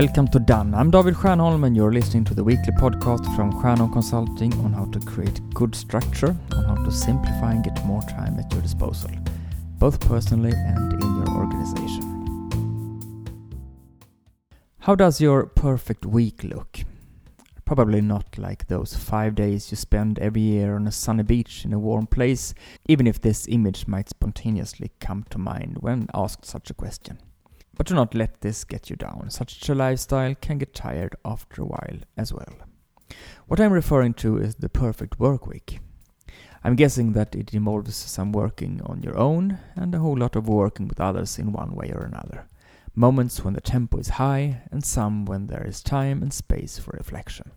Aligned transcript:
Welcome 0.00 0.28
to 0.28 0.38
Done. 0.38 0.74
I'm 0.74 0.90
David 0.90 1.12
Stjernholm 1.12 1.66
and 1.66 1.76
you're 1.76 1.92
listening 1.92 2.24
to 2.24 2.32
the 2.32 2.42
weekly 2.42 2.72
podcast 2.72 3.36
from 3.36 3.52
Stjernholm 3.52 3.92
Consulting 3.92 4.50
on 4.64 4.72
how 4.72 4.86
to 4.86 5.00
create 5.00 5.42
good 5.52 5.74
structure, 5.74 6.34
on 6.56 6.64
how 6.64 6.82
to 6.82 6.90
simplify 6.90 7.52
and 7.52 7.62
get 7.62 7.84
more 7.84 8.00
time 8.08 8.38
at 8.38 8.50
your 8.50 8.62
disposal, 8.62 9.10
both 9.78 10.00
personally 10.00 10.54
and 10.56 10.94
in 10.94 11.16
your 11.16 11.28
organization. 11.36 12.06
How 14.78 14.94
does 14.94 15.20
your 15.20 15.44
perfect 15.44 16.06
week 16.06 16.44
look? 16.44 16.78
Probably 17.66 18.00
not 18.00 18.38
like 18.38 18.68
those 18.68 18.96
five 18.96 19.34
days 19.34 19.70
you 19.70 19.76
spend 19.76 20.18
every 20.18 20.40
year 20.40 20.76
on 20.76 20.86
a 20.86 20.92
sunny 20.92 21.24
beach 21.24 21.66
in 21.66 21.74
a 21.74 21.78
warm 21.78 22.06
place, 22.06 22.54
even 22.88 23.06
if 23.06 23.20
this 23.20 23.46
image 23.48 23.86
might 23.86 24.08
spontaneously 24.08 24.92
come 24.98 25.26
to 25.28 25.36
mind 25.36 25.76
when 25.80 26.08
asked 26.14 26.46
such 26.46 26.70
a 26.70 26.74
question. 26.74 27.18
But 27.76 27.86
do 27.86 27.94
not 27.94 28.14
let 28.14 28.40
this 28.40 28.64
get 28.64 28.90
you 28.90 28.96
down. 28.96 29.30
Such 29.30 29.68
a 29.68 29.74
lifestyle 29.74 30.34
can 30.34 30.58
get 30.58 30.74
tired 30.74 31.16
after 31.24 31.62
a 31.62 31.66
while 31.66 31.98
as 32.16 32.32
well. 32.32 32.54
What 33.46 33.60
I'm 33.60 33.72
referring 33.72 34.14
to 34.14 34.36
is 34.38 34.56
the 34.56 34.68
perfect 34.68 35.18
work 35.18 35.46
week. 35.46 35.80
I'm 36.62 36.76
guessing 36.76 37.12
that 37.14 37.34
it 37.34 37.54
involves 37.54 37.96
some 37.96 38.32
working 38.32 38.82
on 38.84 39.02
your 39.02 39.16
own 39.16 39.58
and 39.74 39.94
a 39.94 39.98
whole 39.98 40.16
lot 40.16 40.36
of 40.36 40.46
working 40.46 40.88
with 40.88 41.00
others 41.00 41.38
in 41.38 41.52
one 41.52 41.74
way 41.74 41.90
or 41.94 42.04
another 42.04 42.46
moments 42.94 43.44
when 43.44 43.54
the 43.54 43.60
tempo 43.60 43.98
is 43.98 44.10
high, 44.10 44.62
and 44.70 44.84
some 44.84 45.24
when 45.24 45.46
there 45.46 45.66
is 45.66 45.82
time 45.82 46.22
and 46.22 46.32
space 46.32 46.78
for 46.78 46.90
reflection. 46.96 47.50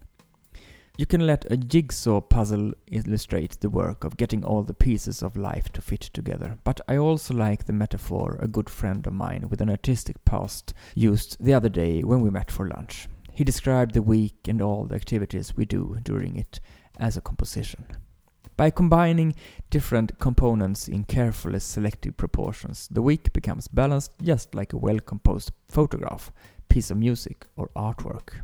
You 0.96 1.08
can 1.08 1.26
let 1.26 1.52
a 1.52 1.58
jigsaw 1.58 2.22
puzzle 2.22 2.72
illustrate 2.86 3.60
the 3.60 3.70
work 3.72 4.04
of 4.04 4.16
getting 4.16 4.46
all 4.46 4.62
the 4.62 4.76
pieces 4.76 5.24
of 5.24 5.36
life 5.36 5.70
to 5.70 5.82
fit 5.82 6.02
together, 6.02 6.60
but 6.64 6.82
I 6.88 6.98
also 6.98 7.34
like 7.34 7.66
the 7.66 7.74
metaphor 7.74 8.38
a 8.40 8.48
good 8.48 8.70
friend 8.70 9.08
of 9.08 9.14
mine 9.14 9.48
with 9.50 9.60
an 9.60 9.72
artistic 9.72 10.24
past 10.24 10.72
used 10.94 11.44
the 11.44 11.56
other 11.56 11.68
day 11.68 12.02
when 12.04 12.22
we 12.22 12.30
met 12.30 12.52
for 12.52 12.68
lunch. 12.68 13.08
He 13.32 13.44
described 13.44 13.96
the 13.96 14.04
week 14.04 14.48
and 14.48 14.62
all 14.62 14.86
the 14.86 14.94
activities 14.94 15.58
we 15.58 15.66
do 15.66 15.98
during 16.04 16.36
it 16.36 16.60
as 17.00 17.18
a 17.18 17.22
composition. 17.22 17.88
By 18.56 18.70
combining 18.70 19.34
different 19.72 20.20
components 20.20 20.88
in 20.88 21.06
carefully 21.06 21.60
selected 21.60 22.18
proportions, 22.18 22.88
the 22.92 23.02
week 23.02 23.34
becomes 23.34 23.68
balanced 23.68 24.12
just 24.22 24.54
like 24.54 24.74
a 24.74 24.78
well 24.78 25.00
composed 25.00 25.54
photograph, 25.70 26.32
piece 26.70 26.92
of 26.92 26.98
music, 26.98 27.48
or 27.56 27.72
artwork. 27.76 28.44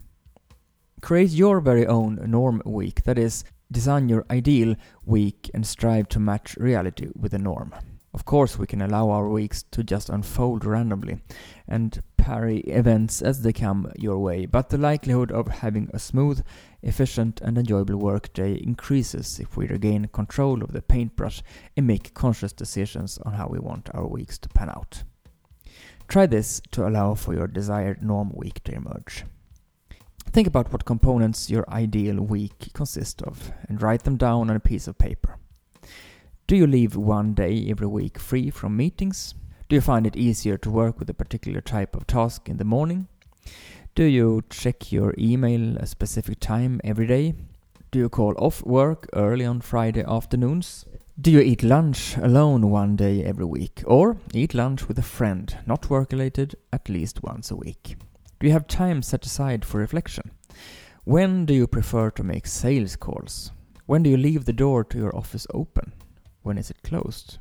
Create 1.01 1.31
your 1.31 1.61
very 1.61 1.87
own 1.87 2.19
norm 2.27 2.61
week, 2.65 3.03
that 3.03 3.17
is, 3.17 3.43
design 3.71 4.09
your 4.09 4.25
ideal 4.29 4.75
week 5.05 5.49
and 5.53 5.65
strive 5.65 6.09
to 6.09 6.19
match 6.19 6.55
reality 6.57 7.07
with 7.15 7.31
the 7.31 7.39
norm. 7.39 7.73
Of 8.13 8.25
course, 8.25 8.57
we 8.57 8.65
can 8.65 8.81
allow 8.81 9.09
our 9.11 9.29
weeks 9.29 9.63
to 9.71 9.83
just 9.83 10.09
unfold 10.09 10.65
randomly 10.65 11.21
and 11.67 12.01
parry 12.17 12.59
events 12.61 13.21
as 13.21 13.43
they 13.43 13.53
come 13.53 13.91
your 13.97 14.17
way, 14.17 14.45
but 14.45 14.69
the 14.69 14.77
likelihood 14.77 15.31
of 15.31 15.47
having 15.47 15.89
a 15.93 15.99
smooth, 15.99 16.43
efficient, 16.81 17.39
and 17.41 17.57
enjoyable 17.57 17.97
workday 17.97 18.53
increases 18.55 19.39
if 19.39 19.55
we 19.55 19.67
regain 19.67 20.07
control 20.07 20.63
of 20.63 20.73
the 20.73 20.81
paintbrush 20.81 21.43
and 21.77 21.85
make 21.85 22.13
conscious 22.13 22.51
decisions 22.51 23.19
on 23.19 23.33
how 23.33 23.47
we 23.47 23.59
want 23.59 23.89
our 23.93 24.07
weeks 24.07 24.37
to 24.39 24.49
pan 24.49 24.69
out. 24.69 25.03
Try 26.07 26.25
this 26.25 26.61
to 26.71 26.87
allow 26.87 27.13
for 27.13 27.35
your 27.35 27.47
desired 27.47 28.03
norm 28.03 28.31
week 28.33 28.63
to 28.63 28.73
emerge. 28.73 29.23
Think 30.31 30.47
about 30.47 30.71
what 30.71 30.85
components 30.85 31.49
your 31.49 31.65
ideal 31.69 32.21
week 32.21 32.69
consists 32.73 33.23
of 33.23 33.51
and 33.67 33.81
write 33.81 34.03
them 34.03 34.15
down 34.15 34.49
on 34.49 34.55
a 34.55 34.59
piece 34.59 34.87
of 34.87 34.99
paper. 34.99 35.37
Do 36.45 36.55
you 36.55 36.67
leave 36.67 36.95
one 36.95 37.33
day 37.33 37.67
every 37.67 37.87
week 37.87 38.19
free 38.19 38.51
from 38.51 38.77
meetings? 38.77 39.33
Do 39.67 39.75
you 39.75 39.81
find 39.81 40.05
it 40.05 40.15
easier 40.15 40.57
to 40.59 40.69
work 40.69 40.99
with 40.99 41.09
a 41.09 41.15
particular 41.15 41.61
type 41.61 41.95
of 41.95 42.05
task 42.05 42.47
in 42.47 42.57
the 42.57 42.63
morning? 42.63 43.07
Do 43.95 44.03
you 44.03 44.43
check 44.49 44.91
your 44.91 45.15
email 45.17 45.77
a 45.77 45.87
specific 45.87 46.39
time 46.39 46.79
every 46.83 47.07
day? 47.07 47.33
Do 47.91 47.97
you 47.97 48.09
call 48.09 48.35
off 48.37 48.63
work 48.63 49.09
early 49.13 49.45
on 49.45 49.61
Friday 49.61 50.03
afternoons? 50.07 50.85
Do 51.19 51.31
you 51.31 51.39
eat 51.39 51.63
lunch 51.63 52.15
alone 52.17 52.69
one 52.69 52.95
day 52.95 53.23
every 53.23 53.45
week? 53.45 53.81
Or 53.85 54.17
eat 54.33 54.53
lunch 54.53 54.87
with 54.87 54.99
a 54.99 55.03
friend, 55.03 55.57
not 55.65 55.89
work 55.89 56.11
related, 56.11 56.55
at 56.71 56.87
least 56.87 57.23
once 57.23 57.49
a 57.49 57.55
week? 57.55 57.95
Do 58.39 58.47
you 58.47 58.53
have 58.53 58.67
time 58.67 59.01
set 59.01 59.25
aside 59.25 59.65
for 59.65 59.79
reflection? 59.79 60.31
When 61.03 61.45
do 61.45 61.53
you 61.53 61.67
prefer 61.67 62.09
to 62.11 62.23
make 62.23 62.47
sales 62.47 62.95
calls? 62.95 63.51
When 63.85 64.03
do 64.03 64.09
you 64.09 64.17
leave 64.17 64.45
the 64.45 64.53
door 64.53 64.83
to 64.85 64.97
your 64.97 65.15
office 65.15 65.45
open? 65.53 65.93
when 66.41 66.57
is 66.57 66.71
it 66.71 66.81
closed? 66.83 67.37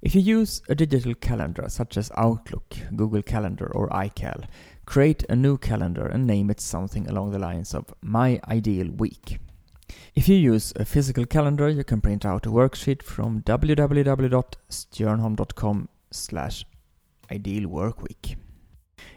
If 0.00 0.14
you 0.14 0.20
use 0.20 0.62
a 0.68 0.74
digital 0.74 1.14
calendar 1.14 1.64
such 1.68 1.96
as 1.96 2.10
Outlook, 2.16 2.76
Google 2.94 3.22
Calendar, 3.22 3.70
or 3.72 3.88
iCal, 3.88 4.44
create 4.84 5.24
a 5.28 5.36
new 5.36 5.58
calendar 5.58 6.06
and 6.06 6.26
name 6.26 6.50
it 6.50 6.60
something 6.60 7.08
along 7.08 7.30
the 7.30 7.38
lines 7.38 7.72
of 7.72 7.94
My 8.02 8.40
Ideal 8.48 8.90
Week. 8.90 9.38
If 10.14 10.28
you 10.28 10.36
use 10.36 10.72
a 10.76 10.84
physical 10.84 11.24
calendar, 11.24 11.68
you 11.68 11.84
can 11.84 12.00
print 12.00 12.26
out 12.26 12.46
a 12.46 12.50
worksheet 12.50 13.02
from 13.02 13.42
www.stjernholm.com 13.42 15.88
slash 16.10 16.64
ideal 17.30 17.68
workweek. 17.68 18.34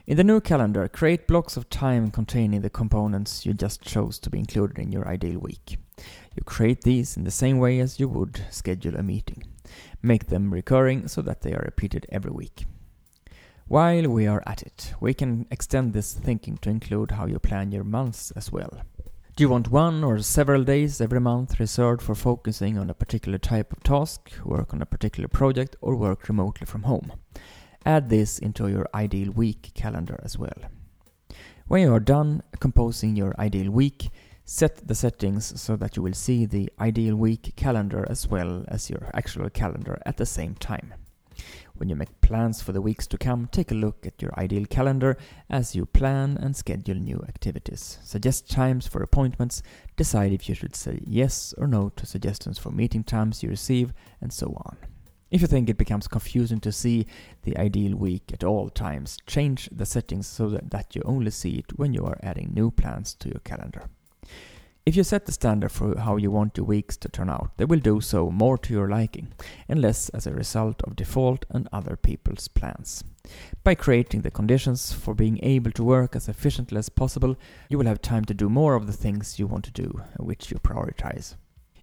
In 0.08 0.18
the 0.18 0.24
new 0.24 0.40
calendar, 0.40 0.88
create 0.88 1.28
blocks 1.28 1.58
of 1.58 1.70
time 1.70 2.12
containing 2.12 2.62
the 2.62 2.70
components 2.70 3.46
you 3.46 3.54
just 3.54 3.82
chose 3.82 4.20
to 4.20 4.30
be 4.30 4.40
included 4.40 4.78
in 4.78 4.92
your 4.92 5.08
ideal 5.08 5.40
week. 5.40 5.78
You 6.36 6.44
create 6.44 6.82
these 6.82 7.18
in 7.18 7.24
the 7.24 7.32
same 7.32 7.58
way 7.58 7.80
as 7.80 8.00
you 8.00 8.08
would 8.10 8.46
schedule 8.52 8.96
a 8.96 9.04
meeting. 9.04 9.44
Make 10.02 10.28
them 10.28 10.54
recurring 10.54 11.08
so 11.08 11.22
that 11.24 11.42
they 11.42 11.54
are 11.54 11.64
repeated 11.66 12.06
every 12.10 12.32
week. 12.32 12.66
While 13.68 14.10
we 14.10 14.28
are 14.28 14.44
at 14.46 14.62
it, 14.62 14.94
we 15.00 15.16
can 15.16 15.48
extend 15.50 15.94
this 15.94 16.14
thinking 16.14 16.58
to 16.58 16.70
include 16.70 17.12
how 17.12 17.26
you 17.26 17.40
plan 17.40 17.72
your 17.72 17.84
months 17.84 18.30
as 18.36 18.52
well. 18.52 18.82
Do 19.36 19.44
you 19.44 19.50
want 19.50 19.72
one 19.72 20.04
or 20.04 20.20
several 20.20 20.64
days 20.64 21.02
every 21.02 21.20
month 21.20 21.60
reserved 21.60 22.02
for 22.02 22.16
focusing 22.16 22.78
on 22.78 22.90
a 22.90 22.94
particular 22.94 23.38
type 23.38 23.74
of 23.74 23.84
task, 23.84 24.32
work 24.46 24.74
on 24.74 24.82
a 24.82 24.86
particular 24.86 25.28
project, 25.28 25.76
or 25.82 25.96
work 25.96 26.30
remotely 26.30 26.66
from 26.66 26.84
home? 26.84 27.12
Add 27.86 28.10
this 28.10 28.40
into 28.40 28.68
your 28.68 28.88
ideal 28.94 29.32
week 29.32 29.72
calendar 29.76 30.20
as 30.24 30.38
well. 30.38 30.58
When 31.68 31.82
you 31.82 31.94
are 31.94 32.00
done 32.00 32.42
composing 32.60 33.16
your 33.16 33.36
ideal 33.40 33.72
week, 33.72 34.10
set 34.44 34.88
the 34.88 34.96
settings 34.96 35.60
so 35.60 35.76
that 35.76 35.96
you 35.96 36.04
will 36.04 36.14
see 36.14 36.46
the 36.46 36.72
ideal 36.80 37.16
week 37.16 37.54
calendar 37.56 38.06
as 38.10 38.28
well 38.28 38.66
as 38.68 38.90
your 38.90 39.10
actual 39.14 39.50
calendar 39.50 40.00
at 40.06 40.18
the 40.18 40.26
same 40.26 40.56
time. 40.56 40.94
When 41.76 41.90
you 41.90 41.96
make 41.96 42.22
plans 42.22 42.62
for 42.62 42.72
the 42.72 42.82
weeks 42.82 43.06
to 43.08 43.18
come, 43.18 43.50
take 43.52 43.70
a 43.70 43.76
look 43.76 44.06
at 44.06 44.22
your 44.22 44.32
ideal 44.38 44.66
calendar 44.66 45.18
as 45.50 45.76
you 45.76 45.86
plan 45.86 46.38
and 46.38 46.56
schedule 46.56 46.96
new 46.96 47.24
activities. 47.28 48.00
Suggest 48.04 48.50
times 48.50 48.88
for 48.88 49.04
appointments, 49.04 49.62
decide 49.98 50.32
if 50.32 50.48
you 50.48 50.56
should 50.56 50.76
say 50.76 51.02
yes 51.06 51.54
or 51.58 51.68
no 51.68 51.90
to 51.90 52.06
suggestions 52.06 52.58
for 52.58 52.72
meeting 52.72 53.04
times 53.04 53.44
you 53.44 53.50
receive, 53.50 53.94
and 54.22 54.32
so 54.32 54.54
on. 54.66 54.78
If 55.32 55.42
you 55.42 55.48
think 55.48 55.70
it 55.70 55.78
becomes 55.78 56.08
confusing 56.08 56.60
to 56.62 56.72
see 56.72 57.08
the 57.44 57.58
ideal 57.58 57.96
week 57.96 58.32
at 58.32 58.44
all 58.44 58.70
times, 58.70 59.18
change 59.26 59.70
the 59.72 59.86
settings 59.86 60.28
so 60.28 60.50
that 60.50 60.96
you 60.96 61.02
only 61.04 61.32
see 61.32 61.56
it 61.58 61.78
when 61.78 61.94
you 61.94 62.06
are 62.06 62.20
adding 62.22 62.52
new 62.54 62.70
plans 62.70 63.16
to 63.16 63.30
your 63.30 63.40
calendar. 63.40 63.90
If 64.86 64.96
you 64.96 65.04
set 65.04 65.26
the 65.26 65.32
standard 65.32 65.72
for 65.72 65.98
how 66.00 66.18
you 66.18 66.30
want 66.30 66.58
your 66.58 66.68
weeks 66.68 66.96
to 66.98 67.10
turn 67.10 67.28
out, 67.28 67.58
they 67.58 67.66
will 67.66 67.80
do 67.80 68.02
so 68.02 68.30
more 68.30 68.56
to 68.60 68.72
your 68.72 68.88
liking, 68.88 69.34
and 69.68 69.82
less 69.82 70.10
as 70.10 70.28
a 70.28 70.32
result 70.32 70.84
of 70.84 70.96
default 70.96 71.44
and 71.50 71.68
other 71.74 71.96
people's 71.96 72.48
plans. 72.48 73.04
By 73.64 73.74
creating 73.74 74.22
the 74.22 74.30
conditions 74.30 74.94
for 74.94 75.16
being 75.16 75.40
able 75.42 75.72
to 75.72 75.84
work 75.84 76.16
as 76.16 76.30
efficiently 76.30 76.78
as 76.78 76.90
possible, 76.90 77.36
you 77.68 77.80
will 77.80 77.88
have 77.88 78.00
time 78.00 78.26
to 78.26 78.36
do 78.36 78.48
more 78.48 78.76
of 78.76 78.86
the 78.86 78.94
things 78.94 79.40
you 79.40 79.48
want 79.48 79.66
to 79.66 79.72
do, 79.72 80.02
which 80.20 80.52
you 80.52 80.58
prioritize. 80.60 81.36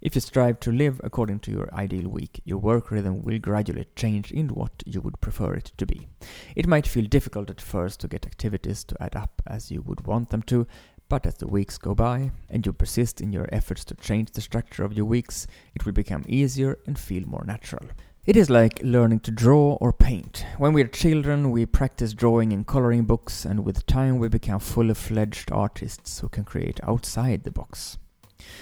If 0.02 0.16
you 0.16 0.20
strive 0.20 0.58
to 0.60 0.72
live 0.72 1.00
according 1.04 1.38
to 1.40 1.52
your 1.52 1.72
ideal 1.72 2.08
week, 2.08 2.40
your 2.44 2.58
work 2.58 2.90
rhythm 2.90 3.22
will 3.22 3.38
gradually 3.38 3.86
change 3.94 4.32
into 4.32 4.52
what 4.52 4.82
you 4.84 5.00
would 5.00 5.20
prefer 5.20 5.54
it 5.54 5.70
to 5.76 5.86
be. 5.86 6.08
It 6.56 6.66
might 6.66 6.88
feel 6.88 7.04
difficult 7.04 7.50
at 7.50 7.60
first 7.60 8.00
to 8.00 8.08
get 8.08 8.26
activities 8.26 8.82
to 8.82 9.00
add 9.00 9.14
up 9.14 9.40
as 9.46 9.70
you 9.70 9.80
would 9.82 10.04
want 10.04 10.30
them 10.30 10.42
to, 10.42 10.66
but 11.08 11.24
as 11.24 11.36
the 11.36 11.46
weeks 11.46 11.78
go 11.78 11.94
by 11.94 12.32
and 12.50 12.66
you 12.66 12.72
persist 12.72 13.20
in 13.20 13.32
your 13.32 13.48
efforts 13.52 13.84
to 13.84 13.94
change 13.94 14.32
the 14.32 14.40
structure 14.40 14.82
of 14.82 14.92
your 14.92 15.04
weeks, 15.04 15.46
it 15.72 15.86
will 15.86 15.92
become 15.92 16.24
easier 16.26 16.80
and 16.84 16.98
feel 16.98 17.24
more 17.24 17.44
natural. 17.46 17.86
It 18.24 18.36
is 18.36 18.50
like 18.50 18.80
learning 18.82 19.20
to 19.20 19.30
draw 19.30 19.74
or 19.80 19.92
paint. 19.92 20.44
When 20.58 20.72
we 20.72 20.82
are 20.82 20.88
children, 20.88 21.52
we 21.52 21.64
practice 21.64 22.12
drawing 22.12 22.50
in 22.50 22.64
coloring 22.64 23.04
books, 23.04 23.44
and 23.44 23.64
with 23.64 23.86
time, 23.86 24.18
we 24.18 24.28
become 24.28 24.58
fully 24.58 24.94
fledged 24.94 25.52
artists 25.52 26.18
who 26.18 26.28
can 26.28 26.42
create 26.42 26.80
outside 26.82 27.44
the 27.44 27.52
box. 27.52 27.98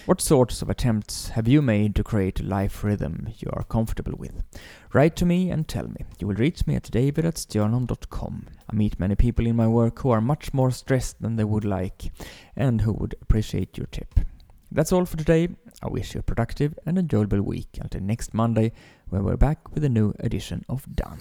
What 0.06 0.20
sorts 0.20 0.62
of 0.62 0.70
attempts 0.70 1.28
have 1.30 1.46
you 1.46 1.62
made 1.62 1.94
to 1.94 2.02
create 2.02 2.40
a 2.40 2.44
life 2.44 2.82
rhythm 2.82 3.28
you 3.38 3.50
are 3.52 3.64
comfortable 3.64 4.14
with? 4.16 4.42
Write 4.92 5.14
to 5.16 5.26
me 5.26 5.50
and 5.50 5.68
tell 5.68 5.86
me. 5.86 6.04
You 6.18 6.26
will 6.26 6.34
reach 6.34 6.66
me 6.66 6.74
at 6.74 6.90
david 6.90 7.24
at 7.24 7.46
I 7.56 8.72
meet 8.72 9.00
many 9.00 9.14
people 9.14 9.46
in 9.46 9.56
my 9.56 9.68
work 9.68 10.00
who 10.00 10.10
are 10.10 10.20
much 10.20 10.52
more 10.52 10.70
stressed 10.70 11.20
than 11.20 11.36
they 11.36 11.44
would 11.44 11.64
like 11.64 12.12
and 12.56 12.80
who 12.80 12.92
would 12.92 13.14
appreciate 13.20 13.76
your 13.76 13.86
tip. 13.86 14.20
That's 14.72 14.92
all 14.92 15.04
for 15.04 15.16
today. 15.16 15.48
I 15.82 15.88
wish 15.88 16.14
you 16.14 16.20
a 16.20 16.22
productive 16.22 16.78
and 16.86 16.98
enjoyable 16.98 17.42
week 17.42 17.78
until 17.80 18.00
next 18.00 18.32
Monday 18.34 18.72
when 19.08 19.24
we're 19.24 19.36
back 19.36 19.74
with 19.74 19.84
a 19.84 19.88
new 19.88 20.14
edition 20.20 20.64
of 20.68 20.84
Done. 20.94 21.20